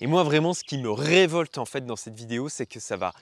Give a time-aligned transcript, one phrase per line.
[0.00, 2.96] Et moi vraiment ce qui me révolte en fait dans cette vidéo, c'est que ça
[2.96, 3.12] va...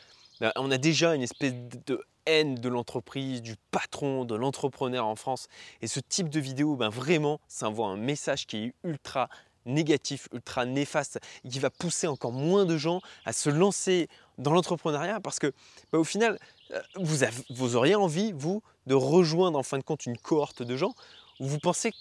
[0.40, 1.54] Ben, on a déjà une espèce
[1.86, 5.48] de haine de l'entreprise, du patron, de l'entrepreneur en France.
[5.82, 9.29] Et ce type de vidéo, ben vraiment, ça envoie un message qui est ultra
[9.66, 15.20] négatif, ultra néfaste, qui va pousser encore moins de gens à se lancer dans l'entrepreneuriat
[15.20, 15.52] parce que
[15.93, 16.38] ben, au final,
[16.72, 20.77] euh, vous, vous auriez envie, vous, de rejoindre en fin de compte une cohorte de
[20.77, 20.95] gens
[21.41, 21.93] où vous pensez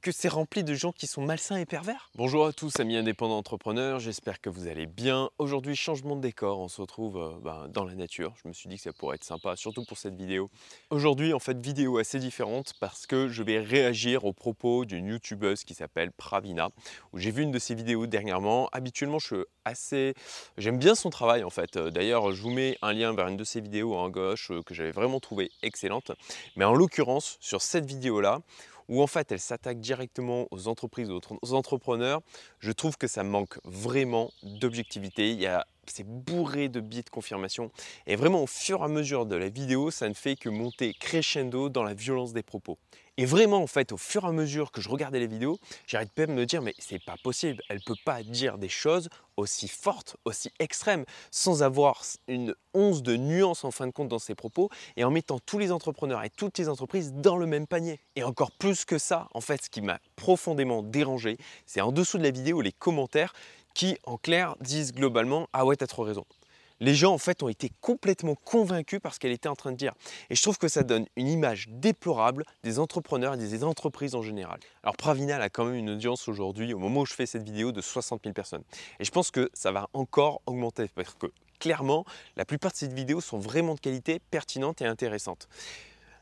[0.00, 3.38] que c'est rempli de gens qui sont malsains et pervers Bonjour à tous amis indépendants
[3.38, 5.30] entrepreneurs, j'espère que vous allez bien.
[5.38, 8.34] Aujourd'hui changement de décor, on se retrouve euh, ben, dans la nature.
[8.42, 10.50] Je me suis dit que ça pourrait être sympa, surtout pour cette vidéo.
[10.90, 15.64] Aujourd'hui en fait vidéo assez différente parce que je vais réagir aux propos d'une youtubeuse
[15.64, 16.70] qui s'appelle Pravina.
[17.12, 18.68] Où j'ai vu une de ses vidéos dernièrement.
[18.72, 20.14] Habituellement je suis assez...
[20.58, 21.78] J'aime bien son travail en fait.
[21.78, 24.74] D'ailleurs je vous mets un lien vers une de ses vidéos en gauche euh, que
[24.74, 26.12] j'avais vraiment trouvé excellente.
[26.56, 28.40] Mais en l'occurrence sur cette vidéo là,
[28.90, 32.20] où en fait elle s'attaque directement aux entreprises, aux entrepreneurs,
[32.58, 35.30] je trouve que ça manque vraiment d'objectivité.
[35.30, 35.40] Il
[35.86, 37.70] c'est bourré de biais de confirmation.
[38.06, 40.94] Et vraiment, au fur et à mesure de la vidéo, ça ne fait que monter
[40.94, 42.78] crescendo dans la violence des propos.
[43.20, 46.10] Et vraiment, en fait, au fur et à mesure que je regardais les vidéos, j'arrête
[46.10, 49.68] pas de me dire, mais c'est pas possible, elle peut pas dire des choses aussi
[49.68, 54.34] fortes, aussi extrêmes, sans avoir une once de nuance en fin de compte dans ses
[54.34, 58.00] propos, et en mettant tous les entrepreneurs et toutes les entreprises dans le même panier.
[58.16, 62.16] Et encore plus que ça, en fait, ce qui m'a profondément dérangé, c'est en dessous
[62.16, 63.34] de la vidéo les commentaires
[63.74, 66.24] qui, en clair, disent globalement «Ah ouais, t'as trop raison».
[66.80, 69.76] Les gens, en fait, ont été complètement convaincus par ce qu'elle était en train de
[69.76, 69.92] dire.
[70.30, 74.22] Et je trouve que ça donne une image déplorable des entrepreneurs et des entreprises en
[74.22, 74.58] général.
[74.82, 77.70] Alors Pravina a quand même une audience aujourd'hui, au moment où je fais cette vidéo,
[77.70, 78.62] de 60 000 personnes.
[78.98, 81.26] Et je pense que ça va encore augmenter parce que
[81.58, 82.04] clairement,
[82.36, 85.48] la plupart de ces vidéos sont vraiment de qualité, pertinentes et intéressantes.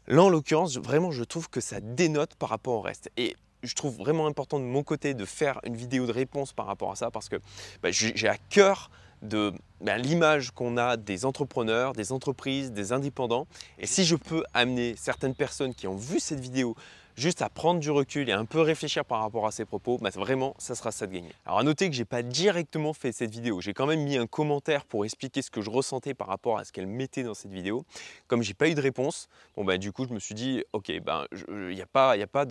[0.09, 3.11] Là, en l'occurrence, vraiment, je trouve que ça dénote par rapport au reste.
[3.17, 6.67] Et je trouve vraiment important de mon côté de faire une vidéo de réponse par
[6.67, 7.37] rapport à ça parce que
[7.83, 8.91] bah, j'ai à cœur
[9.22, 13.47] de bah, l'image qu'on a des entrepreneurs, des entreprises, des indépendants.
[13.78, 16.75] Et si je peux amener certaines personnes qui ont vu cette vidéo
[17.19, 20.10] juste à prendre du recul et un peu réfléchir par rapport à ses propos, bah
[20.10, 21.32] vraiment, ça sera ça de gagner.
[21.44, 24.16] Alors à noter que je n'ai pas directement fait cette vidéo, j'ai quand même mis
[24.16, 27.34] un commentaire pour expliquer ce que je ressentais par rapport à ce qu'elle mettait dans
[27.34, 27.84] cette vidéo.
[28.28, 30.93] Comme j'ai pas eu de réponse, bon bah du coup je me suis dit, ok,
[31.03, 32.47] ben il n'y a a pas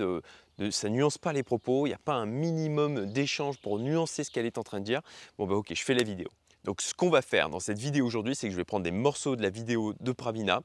[0.72, 4.32] ça nuance pas les propos, il n'y a pas un minimum d'échange pour nuancer ce
[4.32, 5.02] qu'elle est en train de dire.
[5.38, 6.28] Bon bah ok, je fais la vidéo.
[6.68, 8.92] Donc ce qu'on va faire dans cette vidéo aujourd'hui, c'est que je vais prendre des
[8.92, 10.60] morceaux de la vidéo de Pravina,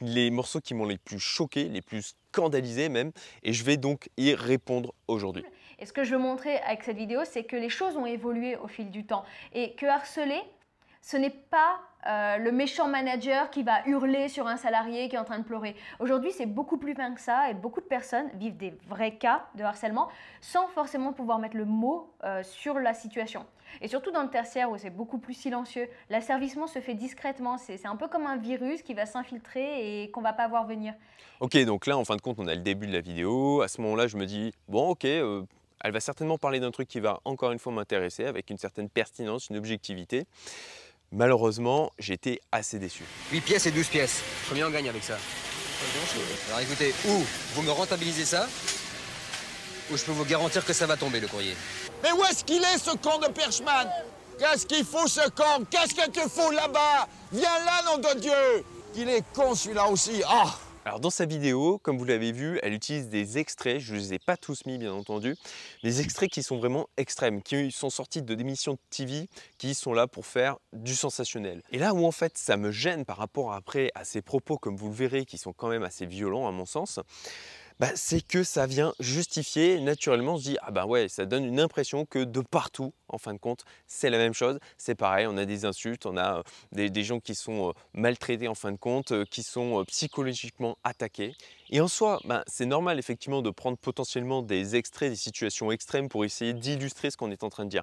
[0.00, 4.08] les morceaux qui m'ont les plus choqués, les plus scandalisés même, et je vais donc
[4.16, 5.44] y répondre aujourd'hui.
[5.78, 8.56] Et ce que je veux montrer avec cette vidéo, c'est que les choses ont évolué
[8.56, 10.40] au fil du temps et que harceler,
[11.02, 15.18] ce n'est pas euh, le méchant manager qui va hurler sur un salarié qui est
[15.18, 15.76] en train de pleurer.
[16.00, 19.46] Aujourd'hui, c'est beaucoup plus fin que ça et beaucoup de personnes vivent des vrais cas
[19.54, 20.08] de harcèlement
[20.40, 23.46] sans forcément pouvoir mettre le mot euh, sur la situation.
[23.80, 27.56] Et surtout dans le tertiaire où c'est beaucoup plus silencieux, l'asservissement se fait discrètement.
[27.56, 30.94] C'est un peu comme un virus qui va s'infiltrer et qu'on va pas voir venir.
[31.40, 33.62] Ok, donc là, en fin de compte, on a le début de la vidéo.
[33.62, 35.42] À ce moment-là, je me dis, bon, ok, euh,
[35.82, 38.88] elle va certainement parler d'un truc qui va encore une fois m'intéresser avec une certaine
[38.88, 40.26] pertinence, une objectivité.
[41.12, 43.04] Malheureusement, j'étais assez déçu.
[43.32, 44.22] 8 pièces et 12 pièces.
[44.48, 45.18] Combien on gagne avec ça
[46.48, 47.22] Alors écoutez, ou
[47.54, 48.48] vous me rentabilisez ça,
[49.90, 51.54] ou je peux vous garantir que ça va tomber le courrier.
[52.02, 53.88] Mais où est-ce qu'il est ce con de Perchman?
[54.38, 57.06] Qu'est-ce qu'il faut ce con Qu'est-ce que tu fous là-bas?
[57.30, 58.64] Viens là, nom de Dieu
[58.96, 60.22] Il est con celui-là aussi.
[60.26, 64.00] Ah alors dans sa vidéo, comme vous l'avez vu, elle utilise des extraits, je ne
[64.00, 65.36] les ai pas tous mis bien entendu,
[65.84, 69.28] des extraits qui sont vraiment extrêmes, qui sont sortis de d'émissions de TV,
[69.58, 71.62] qui sont là pour faire du sensationnel.
[71.70, 74.76] Et là où en fait ça me gêne par rapport après à ses propos, comme
[74.76, 76.98] vous le verrez, qui sont quand même assez violents à mon sens,
[77.80, 81.44] bah, c'est que ça vient justifier, naturellement on se dit, ah ben ouais, ça donne
[81.44, 85.26] une impression que de partout, en fin de compte, c'est la même chose, c'est pareil,
[85.26, 89.24] on a des insultes, on a des, gens qui sont maltraités en fin de compte,
[89.26, 91.34] qui sont psychologiquement attaqués.
[91.70, 96.08] Et en soi, ben, c'est normal effectivement de prendre potentiellement des extraits, des situations extrêmes
[96.08, 97.82] pour essayer d'illustrer ce qu'on est en train de dire.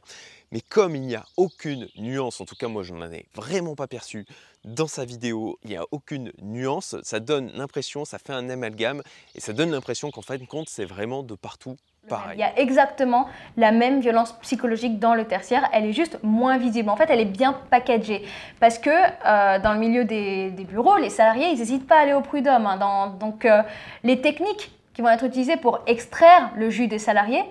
[0.51, 3.75] Mais comme il n'y a aucune nuance, en tout cas moi je n'en ai vraiment
[3.75, 4.25] pas perçu,
[4.65, 9.01] dans sa vidéo, il n'y a aucune nuance, ça donne l'impression, ça fait un amalgame,
[9.35, 11.75] et ça donne l'impression qu'en fin de compte, c'est vraiment de partout
[12.07, 12.37] pareil.
[12.37, 16.57] Il y a exactement la même violence psychologique dans le tertiaire, elle est juste moins
[16.57, 16.89] visible.
[16.89, 18.25] En fait, elle est bien packagée.
[18.59, 22.13] Parce que euh, dans le milieu des, bureaux, les salariés, ils n'hésitent pas à aller
[22.13, 22.65] au prud'homme.
[22.65, 23.15] Hein.
[23.19, 23.61] donc, euh,
[24.03, 27.43] les techniques qui vont être utilisées pour extraire le jus des salariés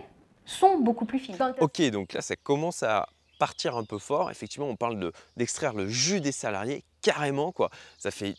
[0.44, 1.36] sont beaucoup plus fines.
[1.60, 3.06] Ok, donc là, ça commence à
[3.38, 4.30] partir un peu fort.
[4.30, 7.52] Effectivement, on parle d'extraire le jus des salariés carrément.
[7.52, 7.70] quoi.
[7.98, 8.34] Ça fait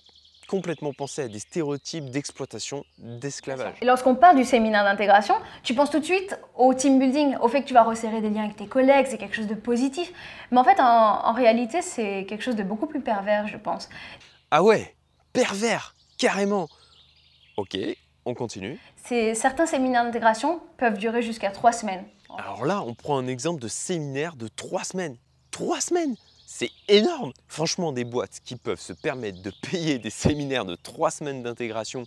[0.47, 3.75] complètement penser à des stéréotypes d'exploitation, d'esclavage.
[3.81, 7.47] Et lorsqu'on parle du séminaire d'intégration, tu penses tout de suite au team building, au
[7.47, 10.11] fait que tu vas resserrer des liens avec tes collègues, c'est quelque chose de positif.
[10.49, 10.83] Mais en fait, en,
[11.27, 13.89] en réalité, c'est quelque chose de beaucoup plus pervers, je pense.
[14.49, 14.95] Ah ouais,
[15.33, 16.67] pervers, carrément.
[17.55, 17.77] Ok,
[18.25, 18.79] on continue.
[19.35, 22.05] Certains séminaires d'intégration peuvent durer jusqu'à trois semaines.
[22.37, 25.15] Alors là, on prend un exemple de séminaire de trois semaines.
[25.51, 26.15] Trois semaines
[26.45, 31.11] C'est énorme Franchement, des boîtes qui peuvent se permettre de payer des séminaires de trois
[31.11, 32.05] semaines d'intégration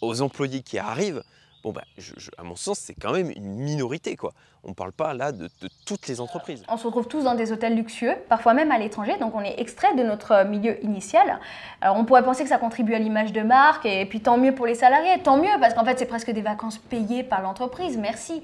[0.00, 1.22] aux employés qui arrivent,
[1.62, 4.32] bon bah, je- je- à mon sens, c'est quand même une minorité quoi.
[4.64, 6.62] On ne parle pas là de, de toutes les entreprises.
[6.68, 9.58] On se retrouve tous dans des hôtels luxueux, parfois même à l'étranger, donc on est
[9.60, 11.40] extrait de notre milieu initial.
[11.80, 14.54] Alors on pourrait penser que ça contribue à l'image de marque, et puis tant mieux
[14.54, 17.96] pour les salariés, tant mieux, parce qu'en fait c'est presque des vacances payées par l'entreprise,
[17.96, 18.42] merci.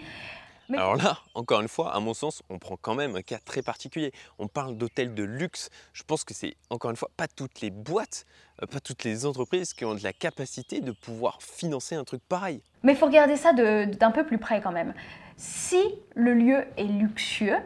[0.69, 3.38] Mais- Alors là, encore une fois, à mon sens, on prend quand même un cas
[3.38, 4.12] très particulier.
[4.38, 5.70] On parle d'hôtels de luxe.
[5.93, 8.26] Je pense que c'est, encore une fois, pas toutes les boîtes,
[8.62, 12.23] euh, pas toutes les entreprises qui ont de la capacité de pouvoir financer un truc
[12.29, 12.62] pareil.
[12.82, 14.94] Mais il faut regarder ça d'un peu plus près quand même.
[15.37, 15.81] Si
[16.15, 17.59] le lieu est luxueux,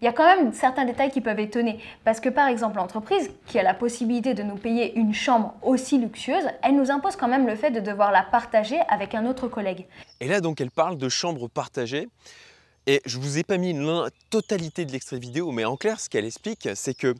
[0.00, 1.80] il y a quand même certains détails qui peuvent étonner.
[2.04, 5.98] Parce que par exemple, l'entreprise qui a la possibilité de nous payer une chambre aussi
[5.98, 9.48] luxueuse, elle nous impose quand même le fait de devoir la partager avec un autre
[9.48, 9.86] collègue.
[10.20, 12.08] Et là, donc, elle parle de chambres partagées.
[12.86, 16.08] Et je vous ai pas mis la totalité de l'extrait vidéo, mais en clair, ce
[16.08, 17.14] qu'elle explique, c'est que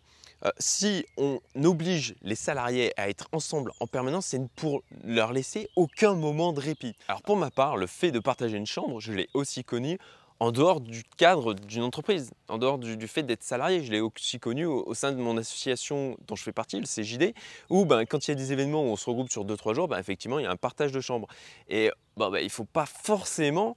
[0.44, 5.69] euh, si on oblige les salariés à être ensemble en permanence, c'est pour leur laisser
[5.74, 6.94] aucun moment de répit.
[7.08, 9.98] Alors pour ma part, le fait de partager une chambre, je l'ai aussi connu
[10.40, 13.82] en dehors du cadre d'une entreprise, en dehors du, du fait d'être salarié.
[13.82, 16.87] Je l'ai aussi connu au, au sein de mon association dont je fais partie, le
[16.87, 17.35] CJD,
[17.70, 19.88] où ben, quand il y a des événements où on se regroupe sur 2-3 jours,
[19.88, 21.29] ben, effectivement, il y a un partage de chambres.
[21.69, 23.76] Et ben, ben, il ne faut pas forcément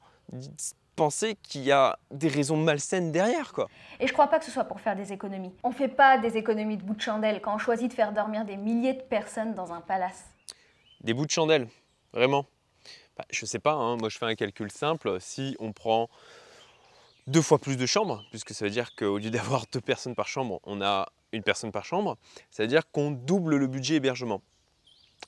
[0.95, 3.53] penser qu'il y a des raisons malsaines derrière.
[3.53, 3.67] quoi.
[3.99, 5.53] Et je crois pas que ce soit pour faire des économies.
[5.63, 8.45] On fait pas des économies de bout de chandelle quand on choisit de faire dormir
[8.45, 10.25] des milliers de personnes dans un palace.
[11.01, 11.67] Des bouts de chandelle,
[12.13, 12.45] vraiment.
[13.17, 15.17] Bah, je sais pas, hein, moi je fais un calcul simple.
[15.19, 16.09] Si on prend
[17.27, 20.27] deux fois plus de chambres, puisque ça veut dire qu'au lieu d'avoir deux personnes par
[20.27, 22.17] chambre, on a une personne par chambre,
[22.49, 24.41] ça veut dire qu'on double le budget hébergement.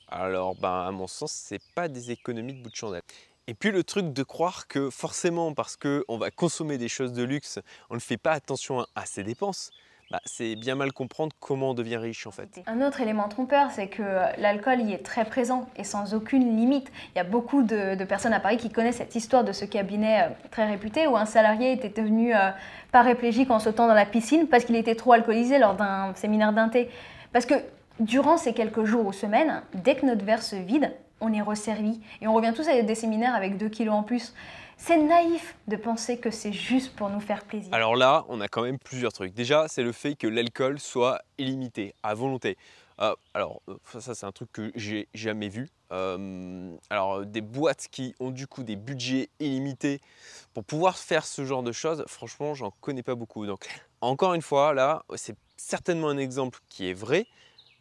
[0.08, 3.04] Alors, ben, à mon sens, c'est pas des économies de bout de chandelle.
[3.48, 7.24] Et puis le truc de croire que forcément parce qu'on va consommer des choses de
[7.24, 7.60] luxe,
[7.90, 9.72] on ne fait pas attention à ses dépenses,
[10.12, 12.62] bah, c'est bien mal comprendre comment on devient riche en fait.
[12.68, 14.04] Un autre élément trompeur, c'est que
[14.38, 16.92] l'alcool y est très présent et sans aucune limite.
[17.14, 19.66] Il y a beaucoup de, de personnes à Paris qui connaissent cette histoire de ce
[19.66, 22.52] cabinet euh, très réputé où un salarié était devenu euh,
[22.92, 26.70] paraplégique en sautant dans la piscine parce qu'il était trop alcoolisé lors d'un séminaire d'un
[26.70, 26.90] thé.
[27.32, 27.56] Parce que
[28.00, 30.92] durant ces quelques jours ou semaines, dès que notre verre se vide,
[31.22, 34.34] on est resservi et on revient tous à des séminaires avec 2 kilos en plus.
[34.78, 37.74] C'est naïf de penser que c'est juste pour nous faire plaisir.
[37.74, 39.34] Alors là, on a quand même plusieurs trucs.
[39.34, 42.58] Déjà, c'est le fait que l'alcool soit illimité, à volonté.
[43.00, 45.70] Euh, alors, euh, ça, c'est un truc que j'ai jamais vu.
[45.92, 50.00] Euh, alors, des boîtes qui ont du coup des budgets illimités
[50.54, 53.46] pour pouvoir faire ce genre de choses, franchement, j'en connais pas beaucoup.
[53.46, 53.68] Donc,
[54.02, 57.26] encore une fois, là, c'est certainement un exemple qui est vrai.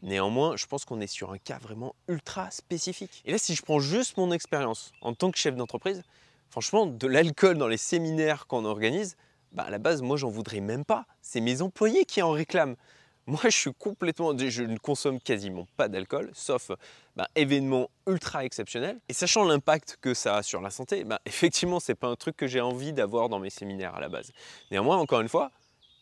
[0.03, 3.23] Néanmoins, je pense qu'on est sur un cas vraiment ultra spécifique.
[3.25, 6.03] Et là, si je prends juste mon expérience en tant que chef d'entreprise,
[6.53, 9.17] franchement, de l'alcool dans les séminaires qu'on organise,
[9.53, 11.07] bah à la base, moi, j'en voudrais même pas.
[11.23, 12.77] C'est mes employés qui en réclament.
[13.29, 14.37] Moi, je suis complètement.
[14.37, 16.73] Je ne consomme quasiment pas d'alcool, sauf
[17.15, 18.99] bah, événements ultra exceptionnels.
[19.09, 22.37] Et sachant l'impact que ça a sur la santé, bah, effectivement, c'est pas un truc
[22.37, 24.33] que j'ai envie d'avoir dans mes séminaires à la base.
[24.73, 25.53] Néanmoins, encore une fois,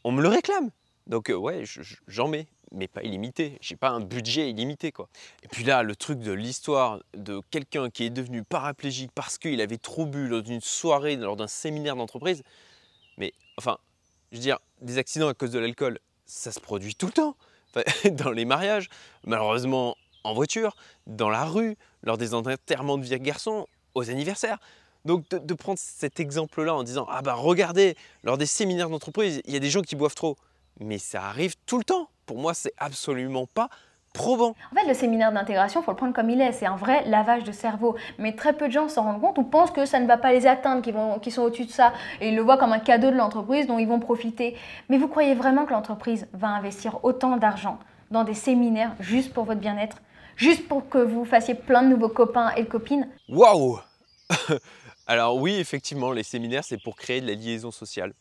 [0.03, 0.71] on me le réclame.
[1.07, 3.59] Donc, euh, ouais, je- je- j'en mets, mais pas illimité.
[3.61, 5.09] J'ai pas un budget illimité, quoi.
[5.43, 9.61] Et puis là, le truc de l'histoire de quelqu'un qui est devenu paraplégique parce qu'il
[9.61, 12.43] avait trop bu lors d'une soirée, lors d'un séminaire d'entreprise.
[13.19, 13.79] Mais enfin,
[14.31, 17.37] je veux dire, des accidents à cause de l'alcool, ça se produit tout le temps.
[18.13, 18.89] Dans les mariages,
[19.25, 24.59] malheureusement en voiture, dans la rue, lors des enterrements de vie de garçons, aux anniversaires.
[25.05, 29.41] Donc de, de prendre cet exemple-là en disant ah bah regardez, lors des séminaires d'entreprise,
[29.47, 30.37] il y a des gens qui boivent trop.
[30.79, 32.11] Mais ça arrive tout le temps.
[32.31, 33.69] Pour moi, c'est absolument pas
[34.13, 34.55] probant.
[34.71, 36.53] En fait, le séminaire d'intégration, il faut le prendre comme il est.
[36.53, 37.97] C'est un vrai lavage de cerveau.
[38.19, 40.31] Mais très peu de gens s'en rendent compte ou pensent que ça ne va pas
[40.31, 41.93] les atteindre, qu'ils sont au-dessus de ça.
[42.21, 44.57] Et ils le voient comme un cadeau de l'entreprise dont ils vont profiter.
[44.89, 47.81] Mais vous croyez vraiment que l'entreprise va investir autant d'argent
[48.13, 49.97] dans des séminaires juste pour votre bien-être?
[50.37, 53.09] Juste pour que vous fassiez plein de nouveaux copains et de copines?
[53.29, 53.81] Waouh
[55.09, 58.13] Alors oui, effectivement, les séminaires, c'est pour créer de la liaison sociale.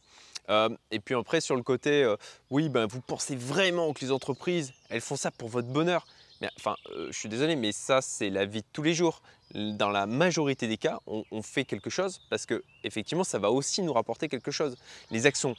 [0.49, 2.15] Euh, et puis après, sur le côté, euh,
[2.49, 6.05] oui, ben, vous pensez vraiment que les entreprises, elles font ça pour votre bonheur.
[6.41, 9.21] Mais enfin, euh, je suis désolé, mais ça, c'est la vie de tous les jours.
[9.53, 13.81] Dans la majorité des cas, on, fait quelque chose parce que effectivement, ça va aussi
[13.81, 14.77] nous rapporter quelque chose.
[15.09, 15.55] Les actions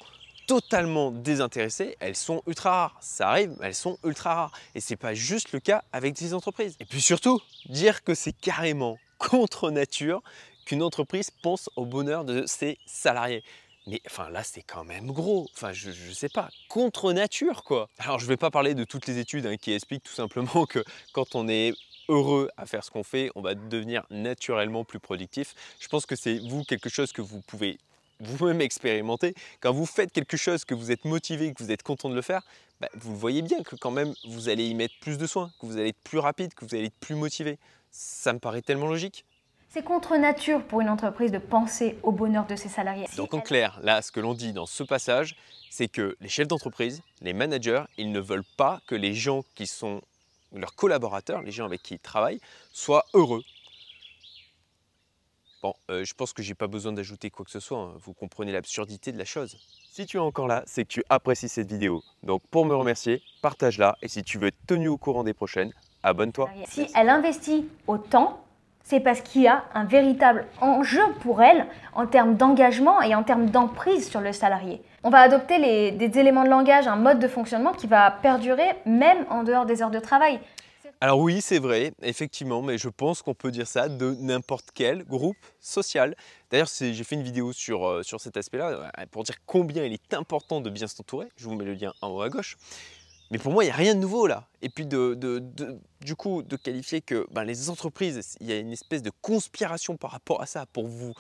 [0.47, 2.97] totalement désintéressées, elles sont ultra rares.
[3.01, 4.53] Ça arrive, elles sont ultra rares.
[4.77, 6.77] Et c'est pas juste le cas avec des entreprises.
[6.79, 10.23] Et puis surtout, dire que c'est carrément contre nature
[10.65, 13.43] qu'une entreprise pense au bonheur de ses salariés.
[13.91, 15.49] Mais enfin là, c'est quand même gros.
[15.53, 17.89] Enfin, je, je sais pas, contre nature quoi.
[17.99, 20.85] Alors, je vais pas parler de toutes les études hein, qui expliquent tout simplement que
[21.13, 21.75] quand on est
[22.09, 25.55] heureux à faire ce qu'on fait, on va devenir naturellement plus productif.
[25.81, 27.79] Je pense que c'est vous quelque chose que vous pouvez
[28.21, 29.35] vous-même expérimenter.
[29.61, 32.23] Quand vous faites quelque chose, que vous êtes motivé, que vous êtes content de le
[32.23, 32.43] faire,
[32.81, 35.67] bah, vous voyez bien que quand même vous allez y mettre plus de soin, que
[35.67, 37.59] vous allez être plus rapide, que vous allez être plus motivé.
[37.91, 39.25] Ça me paraît tellement logique.
[39.73, 43.07] C'est contre nature pour une entreprise de penser au bonheur de ses salariés.
[43.17, 45.37] Donc en clair, là, ce que l'on dit dans ce passage,
[45.71, 49.69] c'est que les chefs d'entreprise, les managers, ils ne veulent pas que les gens qui
[49.69, 50.01] sont
[50.53, 52.41] leurs collaborateurs, les gens avec qui ils travaillent,
[52.73, 53.45] soient heureux.
[55.63, 57.93] Bon, euh, je pense que j'ai pas besoin d'ajouter quoi que ce soit, hein.
[58.01, 59.57] vous comprenez l'absurdité de la chose.
[59.93, 62.03] Si tu es encore là, c'est que tu apprécies cette vidéo.
[62.25, 65.73] Donc pour me remercier, partage-la et si tu veux être tenu au courant des prochaines,
[66.03, 66.51] abonne-toi.
[66.67, 68.43] Si elle investit autant,
[68.91, 73.23] c'est parce qu'il y a un véritable enjeu pour elle en termes d'engagement et en
[73.23, 74.83] termes d'emprise sur le salarié.
[75.05, 79.25] On va adopter des éléments de langage, un mode de fonctionnement qui va perdurer même
[79.31, 80.41] en dehors des heures de travail.
[81.01, 85.05] Alors oui, c'est vrai, effectivement, mais je pense qu'on peut dire ça de n'importe quel
[85.05, 86.15] groupe social.
[86.51, 89.95] D'ailleurs, j'ai fait une vidéo sur, euh, sur cet aspect-là euh, pour dire combien il
[89.95, 91.29] est important de bien s'entourer.
[91.37, 92.59] Je vous mets le lien en haut à gauche.
[93.31, 94.49] Mais pour moi, il n'y a rien de nouveau là.
[94.63, 95.15] Et puis de,
[96.01, 99.97] du coup, de qualifier que ben, les entreprises, il y a une espèce de conspiration
[99.97, 101.15] par rapport à ça pour vous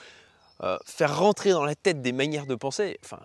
[0.63, 2.99] euh, faire rentrer dans la tête des manières de penser.
[3.05, 3.21] Enfin,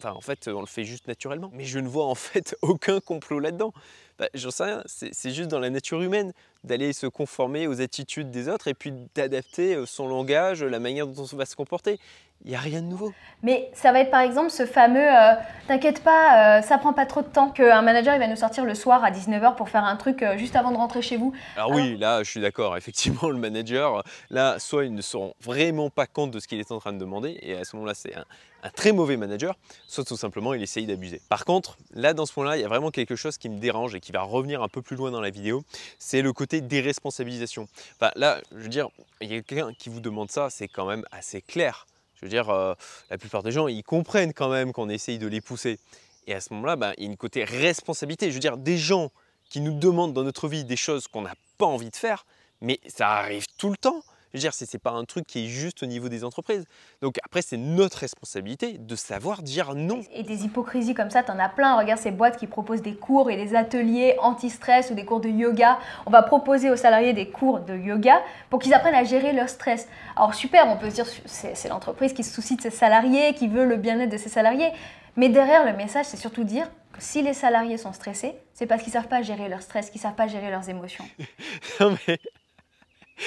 [0.00, 1.50] Enfin, en fait, on le fait juste naturellement.
[1.52, 3.72] Mais je ne vois en fait aucun complot là-dedans.
[4.18, 4.82] Bah, J'en sais rien.
[4.86, 6.32] C'est c'est juste dans la nature humaine
[6.64, 11.06] d'aller se conformer aux attitudes des autres et puis d'adapter euh, son langage, la manière
[11.06, 11.98] dont on va se comporter.
[12.44, 13.12] Il n'y a rien de nouveau.
[13.42, 15.34] Mais ça va être par exemple ce fameux euh,
[15.68, 18.64] T'inquiète pas, euh, ça prend pas trop de temps qu'un manager il va nous sortir
[18.64, 21.34] le soir à 19h pour faire un truc euh, juste avant de rentrer chez vous.
[21.56, 22.76] Alors oui, là, je suis d'accord.
[22.78, 26.58] Effectivement, le manager, là, soit il ne se rend vraiment pas compte de ce qu'il
[26.58, 28.24] est en train de demander, et à ce moment-là, c'est un,
[28.62, 31.20] un très mauvais manager, soit tout simplement, il essaye d'abuser.
[31.28, 33.94] Par contre, là, dans ce point-là, il y a vraiment quelque chose qui me dérange
[33.94, 35.64] et qui va revenir un peu plus loin dans la vidéo,
[35.98, 37.68] c'est le côté déresponsabilisation.
[38.00, 38.88] Enfin, là, je veux dire,
[39.20, 41.86] il y a quelqu'un qui vous demande ça, c'est quand même assez clair.
[42.20, 42.74] Je veux dire, euh,
[43.10, 45.78] la plupart des gens, ils comprennent quand même qu'on essaye de les pousser.
[46.26, 48.28] Et à ce moment-là, ben, il y a une côté responsabilité.
[48.28, 49.10] Je veux dire, des gens
[49.48, 52.26] qui nous demandent dans notre vie des choses qu'on n'a pas envie de faire,
[52.60, 54.02] mais ça arrive tout le temps.
[54.32, 56.64] Je veux dire, c'est pas un truc qui est juste au niveau des entreprises.
[57.00, 60.00] Donc après, c'est notre responsabilité de savoir dire non.
[60.12, 61.78] Et des hypocrisies comme ça, t'en as plein.
[61.78, 65.28] Regarde ces boîtes qui proposent des cours et des ateliers anti-stress ou des cours de
[65.28, 65.78] yoga.
[66.06, 69.48] On va proposer aux salariés des cours de yoga pour qu'ils apprennent à gérer leur
[69.48, 69.88] stress.
[70.16, 73.34] Alors super, on peut se dire c'est c'est l'entreprise qui se soucie de ses salariés,
[73.34, 74.70] qui veut le bien-être de ses salariés.
[75.16, 78.82] Mais derrière, le message, c'est surtout dire que si les salariés sont stressés, c'est parce
[78.82, 81.04] qu'ils savent pas gérer leur stress, qu'ils savent pas gérer leurs émotions.
[81.80, 82.18] non, mais...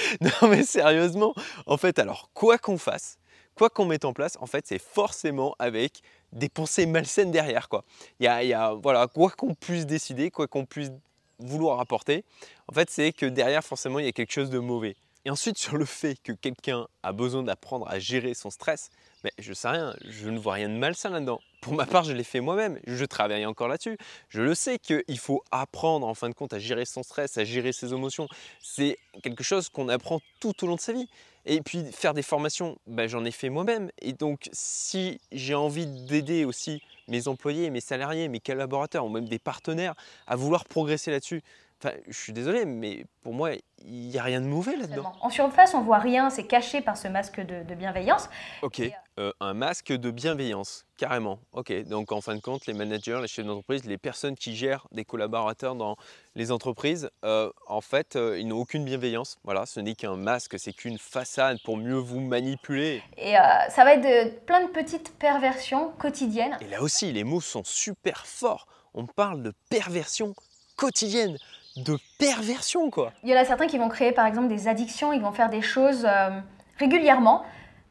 [0.20, 1.34] non mais sérieusement,
[1.66, 3.18] en fait, alors quoi qu'on fasse,
[3.54, 6.00] quoi qu'on mette en place, en fait, c'est forcément avec
[6.32, 7.84] des pensées malsaines derrière, quoi.
[8.20, 10.90] Il y a, voilà, quoi qu'on puisse décider, quoi qu'on puisse
[11.38, 12.24] vouloir apporter,
[12.68, 14.96] en fait, c'est que derrière, forcément, il y a quelque chose de mauvais.
[15.24, 18.90] Et ensuite, sur le fait que quelqu'un a besoin d'apprendre à gérer son stress,
[19.22, 21.40] mais je sais rien, je ne vois rien de malsain là-dedans.
[21.62, 23.96] Pour ma part, je l'ai fait moi-même, je travaille encore là-dessus.
[24.28, 27.44] Je le sais qu'il faut apprendre en fin de compte à gérer son stress, à
[27.44, 28.26] gérer ses émotions.
[28.60, 31.08] C'est quelque chose qu'on apprend tout au long de sa vie.
[31.46, 33.92] Et puis faire des formations, ben, j'en ai fait moi-même.
[34.00, 39.28] Et donc si j'ai envie d'aider aussi mes employés, mes salariés, mes collaborateurs ou même
[39.28, 39.94] des partenaires
[40.26, 41.42] à vouloir progresser là-dessus,
[41.82, 43.50] enfin, je suis désolé, mais pour moi,
[43.84, 45.12] il n'y a rien de mauvais là-dedans.
[45.20, 48.28] En surface, on voit rien, c'est caché par ce masque de, de bienveillance.
[48.62, 48.82] Ok,
[49.18, 51.38] euh, un masque de bienveillance, carrément.
[51.52, 54.86] Ok, donc en fin de compte, les managers, les chefs d'entreprise, les personnes qui gèrent
[54.92, 55.96] des collaborateurs dans
[56.34, 59.38] les entreprises, euh, en fait, euh, ils n'ont aucune bienveillance.
[59.44, 63.02] Voilà, ce n'est qu'un masque, c'est qu'une façade pour mieux vous manipuler.
[63.18, 63.34] Et
[63.68, 66.56] ça va être de, plein de petites perversions quotidiennes.
[66.60, 68.66] Et là aussi, les mots sont super forts.
[68.94, 70.34] On parle de perversion
[70.76, 71.38] quotidienne,
[71.76, 73.12] de perversion quoi.
[73.22, 75.48] Il y en a certains qui vont créer par exemple des addictions, ils vont faire
[75.48, 76.30] des choses euh,
[76.78, 77.42] régulièrement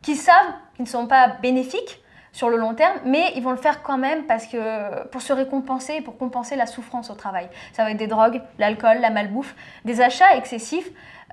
[0.02, 2.02] qu'ils savent qu'ils ne sont pas bénéfiques
[2.34, 5.34] sur le long terme, mais ils vont le faire quand même parce que pour se
[5.34, 7.50] récompenser, pour compenser la souffrance au travail.
[7.74, 10.90] Ça va être des drogues, l'alcool, la malbouffe, des achats excessifs,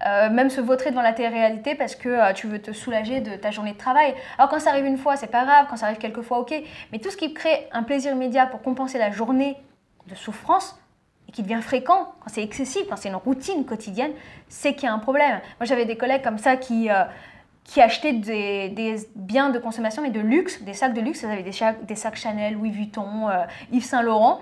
[0.07, 3.37] euh, même se vautrer devant la télé-réalité parce que euh, tu veux te soulager de
[3.37, 4.14] ta journée de travail.
[4.38, 6.55] Alors quand ça arrive une fois, c'est pas grave, quand ça arrive quelques fois, ok,
[6.93, 9.57] mais tout ce qui crée un plaisir immédiat pour compenser la journée
[10.09, 10.81] de souffrance,
[11.28, 14.12] et qui devient fréquent, quand c'est excessif, quand c'est une routine quotidienne,
[14.49, 15.40] c'est qu'il y a un problème.
[15.61, 17.04] Moi, j'avais des collègues comme ça qui, euh,
[17.64, 21.23] qui achetaient des, biens de consommation, mais de luxe, des sacs de luxe.
[21.23, 24.40] Elles avaient des sacs, des sacs Chanel, Louis Vuitton, euh, Yves Saint Laurent.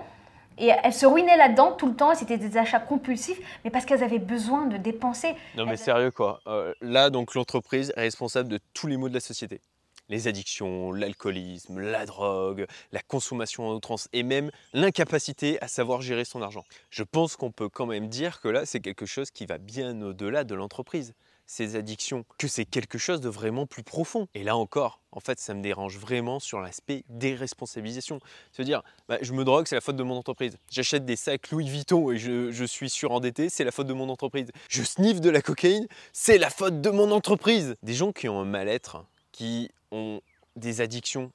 [0.59, 4.03] Et elles se ruinaient là-dedans tout le temps, c'était des achats compulsifs, mais parce qu'elles
[4.03, 5.35] avaient besoin de dépenser.
[5.55, 9.13] Non mais sérieux quoi, euh, là donc l'entreprise est responsable de tous les maux de
[9.13, 9.61] la société.
[10.09, 16.25] Les addictions, l'alcoolisme, la drogue, la consommation en outrance et même l'incapacité à savoir gérer
[16.25, 16.63] son argent.
[16.89, 20.01] Je pense qu'on peut quand même dire que là c'est quelque chose qui va bien
[20.01, 21.13] au-delà de l'entreprise
[21.47, 24.27] ces addictions, que c'est quelque chose de vraiment plus profond.
[24.35, 28.19] Et là encore, en fait, ça me dérange vraiment sur l'aspect déresponsabilisation.
[28.51, 30.57] C'est-à-dire, bah, je me drogue, c'est la faute de mon entreprise.
[30.69, 34.09] J'achète des sacs Louis Vuitton et je, je suis surendetté, c'est la faute de mon
[34.09, 34.51] entreprise.
[34.69, 37.75] Je sniffe de la cocaïne, c'est la faute de mon entreprise.
[37.81, 40.21] Des gens qui ont un mal-être, qui ont
[40.55, 41.31] des addictions,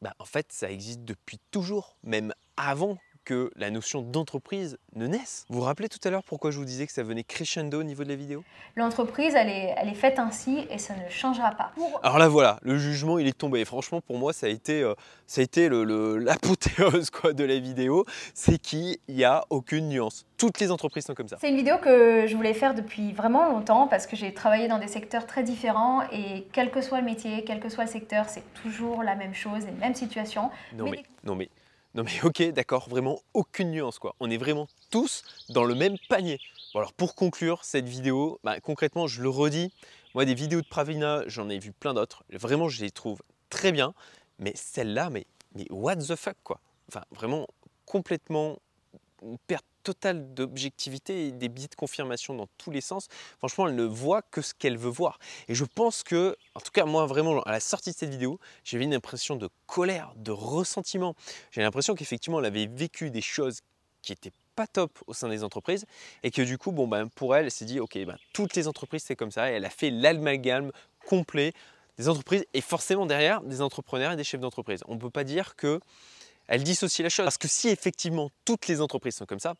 [0.00, 5.44] bah, en fait, ça existe depuis toujours, même avant que la notion d'entreprise ne naisse.
[5.48, 7.82] Vous vous rappelez tout à l'heure pourquoi je vous disais que ça venait crescendo au
[7.82, 8.44] niveau de la vidéo?
[8.76, 11.72] L'entreprise, elle est, elle est faite ainsi et ça ne changera pas.
[12.02, 13.60] Alors là voilà, le jugement il est tombé.
[13.60, 14.94] Et franchement pour moi ça a été, euh,
[15.26, 20.26] ça a été l'apothéose quoi, de la vidéo, c'est qu'il n'y a aucune nuance.
[20.38, 21.36] Toutes les entreprises sont comme ça.
[21.40, 24.78] C'est une vidéo que je voulais faire depuis vraiment longtemps parce que j'ai travaillé dans
[24.78, 28.28] des secteurs très différents et quel que soit le métier, quel que soit le secteur,
[28.28, 30.50] c'est toujours la même chose, les mêmes situations.
[30.76, 31.48] Non mais, non mais
[31.94, 34.14] non mais ok, d'accord, vraiment aucune nuance quoi.
[34.20, 36.38] On est vraiment tous dans le même panier.
[36.72, 39.72] Bon alors pour conclure cette vidéo, bah, concrètement je le redis,
[40.14, 42.24] moi des vidéos de Pravina, j'en ai vu plein d'autres.
[42.30, 43.94] Vraiment je les trouve très bien,
[44.38, 46.60] mais celle-là, mais, mais what the fuck quoi.
[46.88, 47.46] Enfin vraiment
[47.84, 48.58] complètement
[49.46, 53.08] perte totale d'objectivité et des billets de confirmation dans tous les sens.
[53.38, 55.18] Franchement, elle ne voit que ce qu'elle veut voir.
[55.48, 58.38] Et je pense que, en tout cas, moi, vraiment, à la sortie de cette vidéo,
[58.72, 61.14] eu une impression de colère, de ressentiment.
[61.50, 63.60] J'ai l'impression qu'effectivement, elle avait vécu des choses
[64.02, 65.86] qui étaient pas top au sein des entreprises
[66.22, 68.68] et que du coup, bon, ben, pour elle, elle s'est dit, ok, ben, toutes les
[68.68, 69.50] entreprises, c'est comme ça.
[69.50, 70.72] Et elle a fait l'amalgame
[71.06, 71.52] complet
[71.98, 74.82] des entreprises et forcément derrière des entrepreneurs et des chefs d'entreprise.
[74.86, 75.80] On ne peut pas dire que
[76.48, 77.24] elle dissocie la chose.
[77.24, 79.54] Parce que si effectivement toutes les entreprises sont comme ça,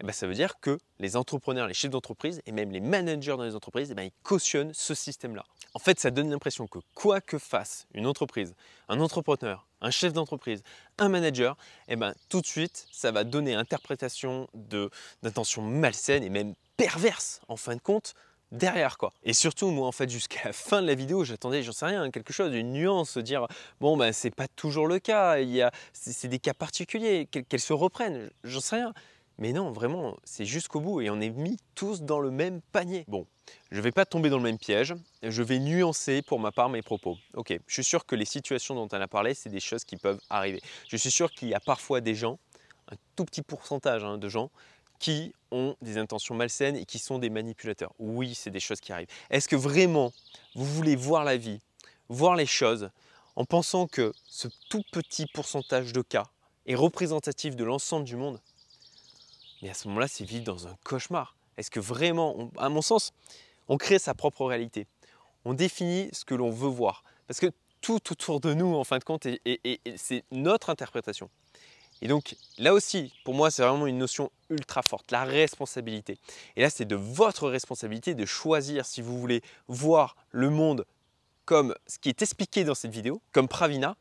[0.00, 3.36] eh ben, ça veut dire que les entrepreneurs, les chefs d'entreprise et même les managers
[3.36, 5.44] dans les entreprises, eh ben, ils cautionnent ce système-là.
[5.74, 8.54] En fait, ça donne l'impression que quoi que fasse une entreprise,
[8.88, 10.62] un entrepreneur, un chef d'entreprise,
[10.98, 11.56] un manager,
[11.88, 17.56] eh ben, tout de suite, ça va donner interprétation d'intentions malsaines et même perverses en
[17.56, 18.14] fin de compte
[18.52, 19.12] derrière quoi.
[19.22, 22.10] Et surtout moi en fait jusqu'à la fin de la vidéo j'attendais j'en sais rien
[22.10, 23.46] quelque chose une nuance dire
[23.80, 27.60] bon ben c'est pas toujours le cas il y a c'est des cas particuliers qu'elles
[27.60, 28.94] se reprennent j'en sais rien
[29.38, 33.04] mais non vraiment c'est jusqu'au bout et on est mis tous dans le même panier.
[33.08, 33.26] Bon
[33.70, 36.82] je vais pas tomber dans le même piège je vais nuancer pour ma part mes
[36.82, 37.18] propos.
[37.34, 39.96] Ok je suis sûr que les situations dont elle a parlé c'est des choses qui
[39.96, 40.62] peuvent arriver.
[40.88, 42.38] Je suis sûr qu'il y a parfois des gens
[42.90, 44.50] un tout petit pourcentage hein, de gens
[44.98, 47.92] qui ont des intentions malsaines et qui sont des manipulateurs.
[47.98, 49.08] Oui, c'est des choses qui arrivent.
[49.30, 50.12] Est-ce que vraiment
[50.54, 51.60] vous voulez voir la vie,
[52.08, 52.90] voir les choses
[53.36, 56.26] en pensant que ce tout petit pourcentage de cas
[56.66, 58.40] est représentatif de l'ensemble du monde?
[59.62, 61.34] Mais à ce moment-là, c'est vivre dans un cauchemar.
[61.56, 63.12] Est-ce que vraiment, à mon sens,
[63.68, 64.86] on crée sa propre réalité?
[65.44, 67.02] On définit ce que l'on veut voir.
[67.26, 69.26] Parce que tout autour de nous, en fin de compte,
[69.96, 71.30] c'est notre interprétation.
[72.00, 76.18] Et donc là aussi, pour moi, c'est vraiment une notion ultra forte, la responsabilité.
[76.56, 80.86] Et là, c'est de votre responsabilité de choisir si vous voulez voir le monde
[81.44, 83.96] comme ce qui est expliqué dans cette vidéo, comme Pravina,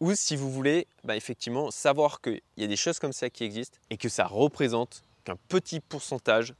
[0.00, 3.44] ou si vous voulez bah, effectivement savoir qu'il y a des choses comme ça qui
[3.44, 6.54] existent et que ça représente qu'un petit pourcentage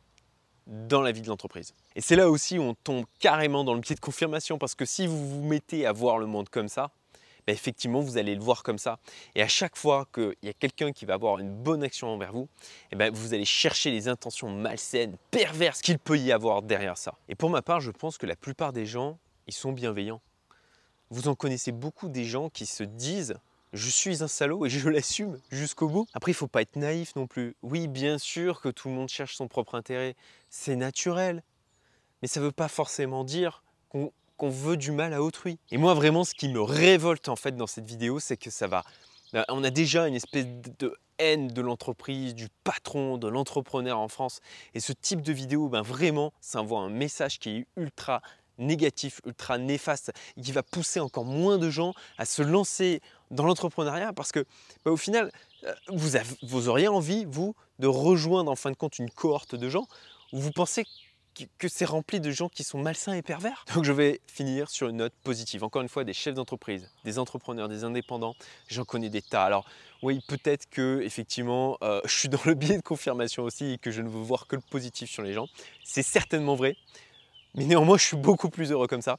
[0.66, 1.74] dans la vie de l'entreprise.
[1.96, 4.84] Et c'est là aussi où on tombe carrément dans le pied de confirmation parce que
[4.84, 6.90] si vous vous mettez à voir le monde comme ça,
[7.46, 8.98] bah, effectivement, vous allez le voir comme ça.
[9.34, 12.32] Et à chaque fois qu'il y a quelqu'un qui va avoir une bonne action envers
[12.32, 12.48] vous,
[12.92, 17.14] eh ben, vous allez chercher les intentions malsaines, perverses qu'il peut y avoir derrière ça.
[17.28, 20.20] Et pour ma part, je pense que la plupart des gens, ils sont bienveillants.
[21.10, 23.34] Vous en connaissez beaucoup des gens qui se disent
[23.72, 26.08] je suis un salaud et je l'assume jusqu'au bout.
[26.12, 27.54] Après, il faut pas être naïf non plus.
[27.62, 30.16] Oui, bien sûr que tout le monde cherche son propre intérêt.
[30.48, 31.44] C'est naturel.
[32.20, 35.58] Mais ça ne veut pas forcément dire qu'on qu'on veut du mal à autrui.
[35.70, 38.66] Et moi vraiment ce qui me révolte en fait dans cette vidéo c'est que ça
[38.66, 38.82] va...
[39.34, 40.46] Ben, on a déjà une espèce
[40.78, 44.40] de haine de l'entreprise, du patron, de l'entrepreneur en France.
[44.72, 48.22] Et ce type de vidéo, ben vraiment, ça envoie un message qui est ultra
[48.56, 50.10] négatif, ultra néfaste,
[50.42, 54.46] qui va pousser encore moins de gens à se lancer dans l'entrepreneuriat parce que
[54.86, 55.30] ben, au final,
[55.64, 59.68] euh, vous, vous auriez envie, vous, de rejoindre en fin de compte une cohorte de
[59.68, 59.86] gens
[60.32, 60.86] où vous pensez
[61.58, 63.64] que c'est rempli de gens qui sont malsains et pervers.
[63.74, 65.64] Donc je vais finir sur une note positive.
[65.64, 68.34] Encore une fois, des chefs d'entreprise, des entrepreneurs, des indépendants,
[68.68, 69.44] j'en connais des tas.
[69.44, 69.66] Alors
[70.02, 73.90] oui, peut-être que effectivement, euh, je suis dans le biais de confirmation aussi et que
[73.90, 75.46] je ne veux voir que le positif sur les gens.
[75.84, 76.76] C'est certainement vrai.
[77.54, 79.18] Mais néanmoins, je suis beaucoup plus heureux comme ça.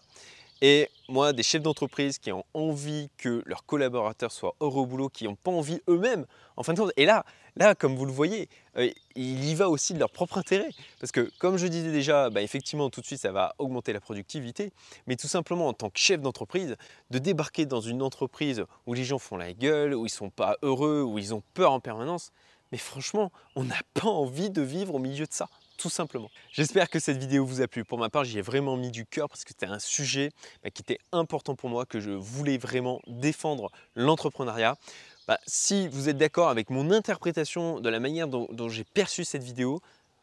[0.61, 5.09] Et moi, des chefs d'entreprise qui ont envie que leurs collaborateurs soient heureux au boulot,
[5.09, 6.93] qui n'ont pas envie eux-mêmes, en fin de compte.
[6.95, 7.25] Et là,
[7.57, 8.47] là, comme vous le voyez,
[8.77, 10.69] euh, il y va aussi de leur propre intérêt.
[10.99, 13.99] Parce que, comme je disais déjà, bah, effectivement, tout de suite, ça va augmenter la
[13.99, 14.71] productivité.
[15.05, 16.77] Mais tout simplement, en tant que chef d'entreprise,
[17.09, 20.29] de débarquer dans une entreprise où les gens font la gueule, où ils ne sont
[20.29, 22.31] pas heureux, où ils ont peur en permanence,
[22.71, 25.49] mais franchement, on n'a pas envie de vivre au milieu de ça
[25.81, 26.29] tout simplement.
[26.51, 27.83] J'espère que cette vidéo vous a plu.
[27.83, 30.31] Pour ma part, j'y ai vraiment mis du cœur parce que c'était un sujet
[30.63, 34.77] bah, qui était important pour moi, que je voulais vraiment défendre l'entrepreneuriat.
[35.27, 39.41] Bah, si vous êtes d'accord avec mon interprétation de la manière dont, j'ai perçu cette
[39.41, 39.81] vidéo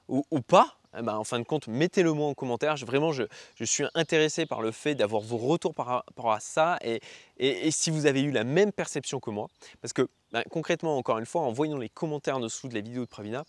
[0.09, 2.77] ou, pas, eh ben, en fin de compte, mettez-le moi en commentaire.
[2.77, 3.25] vraiment, je,
[3.65, 7.01] suis intéressé par le fait d'avoir vos retours par rapport à ça et,
[7.39, 9.49] et, si vous avez eu la même perception que moi.
[9.83, 12.81] Parce que bah, concrètement, encore une fois, en voyant les commentaires en dessous de la
[12.81, 13.45] vidéo de Pravina,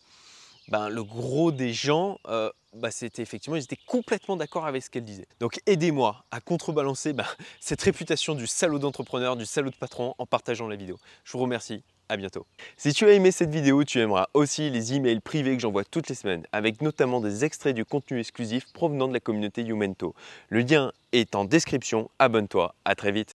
[0.69, 4.89] ben, le gros des gens, euh, bah, c'était effectivement, ils étaient complètement d'accord avec ce
[4.89, 5.27] qu'elle disait.
[5.39, 7.25] Donc aidez-moi à contrebalancer ben,
[7.59, 10.97] cette réputation du salaud d'entrepreneur, du salaud de patron en partageant la vidéo.
[11.23, 12.45] Je vous remercie, à bientôt.
[12.77, 16.09] Si tu as aimé cette vidéo, tu aimeras aussi les emails privés que j'envoie toutes
[16.09, 20.13] les semaines, avec notamment des extraits du contenu exclusif provenant de la communauté Youmento.
[20.49, 23.27] Le lien est en description, abonne-toi, à très vite.